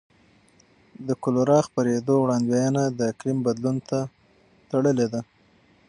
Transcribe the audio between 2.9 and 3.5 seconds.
د اقلیم